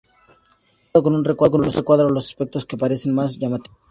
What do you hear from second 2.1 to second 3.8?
aspectos que parecen más llamativos